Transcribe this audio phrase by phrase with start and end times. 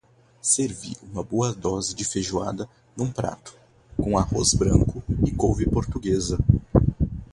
[0.41, 2.67] Servi uma boa dose de feijoada
[2.97, 3.55] num prato,
[3.95, 6.39] com arroz branco e couve portuguesa.